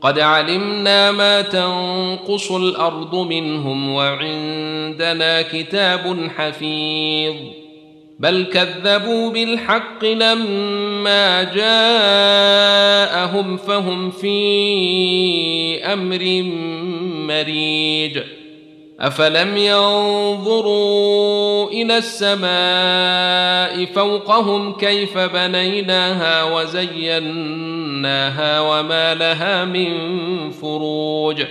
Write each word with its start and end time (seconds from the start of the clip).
قد 0.00 0.18
علمنا 0.18 1.12
ما 1.12 1.42
تنقص 1.42 2.52
الأرض 2.52 3.14
منهم 3.14 3.92
وعندنا 3.92 5.42
كتاب 5.42 6.30
حفيظ. 6.36 7.34
بل 8.18 8.44
كذبوا 8.44 9.30
بالحق 9.30 10.04
لما 10.04 11.42
جاءهم 11.42 12.76
فهم 13.56 14.10
في 14.10 15.84
أمر 15.84 16.42
مريج. 17.26 18.18
افلم 19.00 19.56
ينظروا 19.56 20.86
إلى 21.70 21.98
السماء 21.98 23.84
فوقهم 23.84 24.72
كيف 24.72 25.18
بنيناها 25.18 26.44
وزيناها 26.44 27.80
وما 28.60 29.14
لها 29.14 29.64
من 29.64 29.90
فروج 30.50 31.44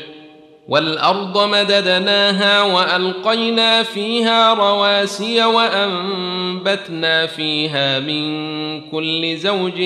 والارض 0.68 1.48
مددناها 1.48 2.62
والقينا 2.62 3.84
فيها 3.84 4.54
رواسي 4.54 5.46
وانبتنا 5.46 7.26
فيها 7.26 8.00
من 8.00 8.82
كل 8.82 9.38
زوج 9.38 9.82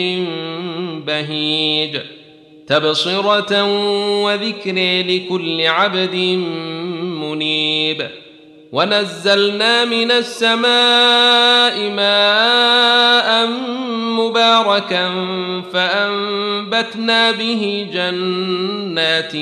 بهيج 1.07 1.99
تبصره 2.67 3.63
وذكر 4.23 5.03
لكل 5.07 5.61
عبد 5.67 6.15
منيب 7.59 8.07
ونزلنا 8.71 9.85
من 9.85 10.11
السماء 10.11 11.89
ماء 11.89 13.47
مباركا 14.19 15.09
فأنبتنا 15.73 17.31
به 17.31 17.87
جنات 17.93 19.33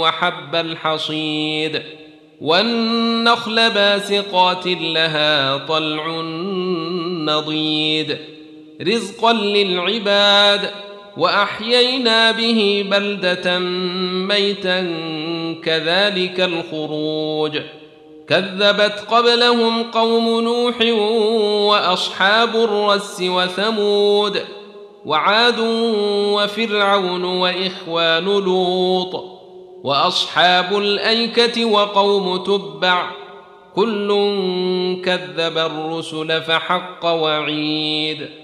وحب 0.00 0.54
الحصيد. 0.54 1.82
والنخل 2.40 3.70
باسقات 3.70 4.66
لها 4.66 5.56
طلع 5.56 6.20
نضيد. 7.26 8.18
رزقا 8.82 9.32
للعباد. 9.32 10.70
وأحيينا 11.16 12.30
به 12.30 12.86
بلدة 12.90 13.58
ميتا 14.28 14.80
كذلك 15.64 16.40
الخروج. 16.40 17.58
كذبت 18.28 19.06
قبلهم 19.10 19.82
قوم 19.82 20.40
نوح 20.40 20.74
وأصحاب 21.70 22.56
الرس 22.56 23.22
وثمود 23.22 24.40
وعاد 25.06 25.60
وفرعون 26.34 27.24
وإخوان 27.24 28.24
لوط 28.24 29.24
وأصحاب 29.84 30.78
الأيكة 30.78 31.64
وقوم 31.64 32.36
تبع. 32.36 33.10
كل 33.74 34.08
كذب 35.04 35.58
الرسل 35.58 36.42
فحق 36.42 37.06
وعيد. 37.06 38.43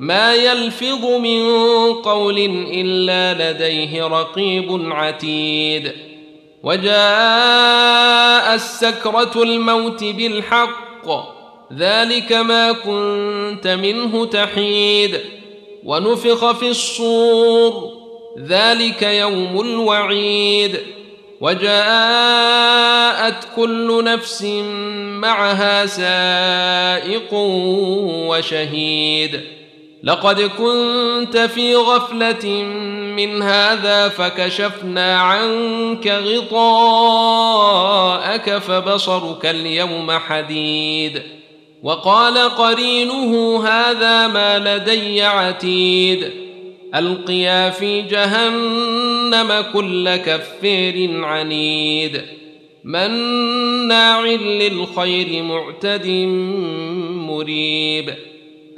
ما 0.00 0.34
يلفظ 0.34 1.04
من 1.04 1.52
قول 1.94 2.38
إلا 2.72 3.52
لديه 3.52 4.06
رقيب 4.06 4.92
عتيد. 4.92 5.92
وجاء 6.62 8.54
السكرة 8.54 9.42
الموت 9.42 10.04
بالحق 10.04 11.08
ذلك 11.78 12.32
ما 12.32 12.72
كنت 12.72 13.68
منه 13.68 14.24
تحيد. 14.24 15.20
ونفخ 15.84 16.52
في 16.52 16.68
الصور 16.68 17.90
ذلك 18.48 19.02
يوم 19.02 19.60
الوعيد. 19.60 20.78
وجاءت 21.40 23.34
كل 23.56 24.04
نفس 24.04 24.42
معها 25.22 25.86
سائق 25.86 27.32
وشهيد. 28.28 29.40
لقد 30.02 30.40
كنت 30.40 31.36
في 31.36 31.76
غفلة 31.76 32.62
من 33.16 33.42
هذا 33.42 34.08
فكشفنا 34.08 35.20
عنك 35.20 36.06
غطاءك 36.06 36.98
فبصرك 38.58 39.46
اليوم 39.46 40.10
حديد. 40.10 41.22
وقال 41.82 42.38
قرينه 42.38 43.62
هذا 43.66 44.26
ما 44.26 44.58
لدي 44.58 45.22
عتيد. 45.22 46.30
ألقيا 46.94 47.70
في 47.70 48.02
جهنم 48.02 49.64
كل 49.72 50.16
كفير 50.16 51.24
عنيد. 51.24 52.22
مناع 52.84 54.24
للخير 54.26 55.42
معتد 55.42 56.06
مريب. 57.26 58.14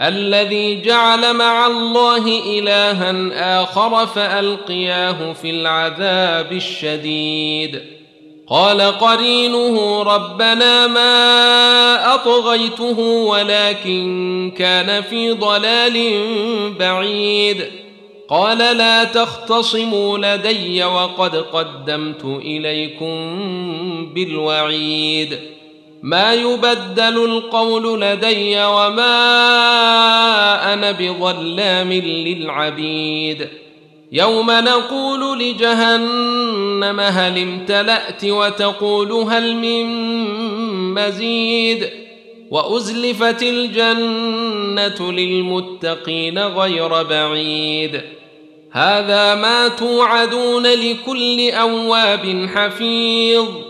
الذي 0.01 0.81
جعل 0.81 1.35
مع 1.35 1.67
الله 1.67 2.43
الها 2.59 3.63
آخر 3.63 4.07
فألقياه 4.07 5.33
في 5.33 5.51
العذاب 5.51 6.53
الشديد. 6.53 7.81
قال 8.49 8.81
قرينه 8.81 10.03
ربنا 10.03 10.87
ما 10.87 12.15
أطغيته 12.15 12.99
ولكن 13.01 14.53
كان 14.59 15.03
في 15.03 15.33
ضلال 15.33 16.23
بعيد. 16.79 17.65
قال 18.29 18.59
لا 18.59 19.05
تختصموا 19.05 20.19
لدي 20.19 20.85
وقد 20.85 21.37
قدمت 21.37 22.25
إليكم 22.25 23.15
بالوعيد. 24.15 25.39
ما 26.03 26.35
يبدل 26.35 27.25
القول 27.25 28.01
لدي 28.01 28.65
وما 28.65 29.13
أنا 30.73 30.91
بظلام 30.91 31.93
للعبيد. 31.93 33.49
يوم 34.13 34.51
نقول 34.51 35.39
لجهنم 35.39 37.01
هل 37.01 37.39
امتلأت 37.39 38.25
وتقول 38.25 39.13
هل 39.13 39.57
من 39.57 39.87
مزيد. 40.95 41.91
وأزلفت 42.51 43.43
الجنة 43.43 45.13
للمتقين 45.13 46.39
غير 46.39 47.03
بعيد. 47.03 48.01
هذا 48.73 49.35
ما 49.35 49.69
توعدون 49.69 50.67
لكل 50.67 51.51
أواب 51.51 52.49
حفيظ. 52.55 53.70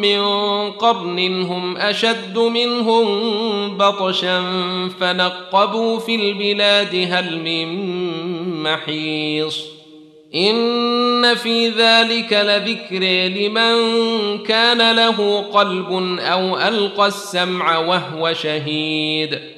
من 0.00 0.20
قرن 0.70 1.42
هم 1.42 1.76
أشد 1.76 2.38
منهم 2.38 3.06
بطشا 3.78 4.44
فنقبوا 5.00 5.98
في 5.98 6.14
البلاد 6.14 7.08
هل 7.10 7.40
من 7.40 7.68
محيص. 8.62 9.64
إن 10.34 11.34
في 11.34 11.68
ذلك 11.68 12.32
لذكر 12.32 13.02
لمن 13.38 13.78
كان 14.38 14.96
له 14.96 15.40
قلب 15.40 16.18
أو 16.20 16.58
ألقى 16.58 17.06
السمع 17.06 17.78
وهو 17.78 18.32
شهيد. 18.32 19.57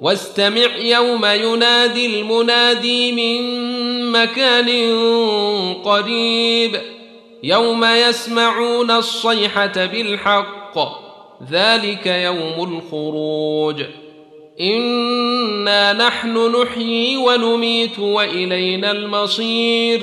واستمع 0.00 0.76
يوم 0.76 1.24
ينادي 1.24 2.20
المنادي 2.20 3.12
من 3.12 3.42
مكان 4.12 4.68
قريب. 5.84 6.80
يوم 7.42 7.84
يسمعون 7.84 8.90
الصيحة 8.90 9.86
بالحق 9.86 10.78
ذلك 11.50 12.06
يوم 12.06 12.78
الخروج. 12.78 13.82
إنا 14.60 15.92
نحن 15.92 16.62
نحيي 16.62 17.16
ونميت 17.16 17.98
وإلينا 17.98 18.90
المصير. 18.90 20.00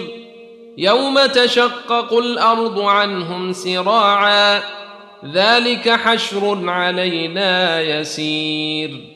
يوم 0.77 1.25
تشقق 1.25 2.13
الأرض 2.13 2.79
عنهم 2.79 3.53
سراعا 3.53 4.61
ذلك 5.33 5.89
حشر 5.89 6.69
علينا 6.69 7.81
يسير. 7.81 9.14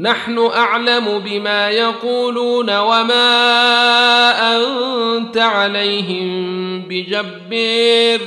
نحن 0.00 0.38
أعلم 0.38 1.18
بما 1.18 1.70
يقولون 1.70 2.78
وما 2.78 3.26
أنت 4.56 5.36
عليهم 5.36 6.82
بجبير 6.82 8.20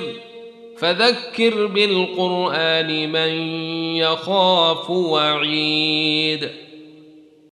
فذكر 0.77 1.65
بالقرآن 1.65 3.11
من 3.11 3.29
يخاف 3.95 4.89
وعيد. 4.89 6.49